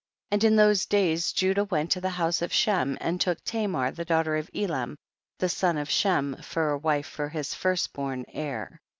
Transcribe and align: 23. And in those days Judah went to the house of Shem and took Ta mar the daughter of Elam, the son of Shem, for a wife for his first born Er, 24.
23. 0.31 0.35
And 0.47 0.51
in 0.51 0.55
those 0.55 0.87
days 0.87 1.31
Judah 1.31 1.63
went 1.65 1.91
to 1.91 2.01
the 2.01 2.09
house 2.09 2.41
of 2.41 2.51
Shem 2.51 2.97
and 2.99 3.21
took 3.21 3.37
Ta 3.43 3.67
mar 3.67 3.91
the 3.91 4.03
daughter 4.03 4.35
of 4.35 4.49
Elam, 4.55 4.97
the 5.37 5.47
son 5.47 5.77
of 5.77 5.91
Shem, 5.91 6.37
for 6.41 6.71
a 6.71 6.77
wife 6.79 7.05
for 7.05 7.29
his 7.29 7.53
first 7.53 7.93
born 7.93 8.21
Er, 8.35 8.81
24. 8.81 8.81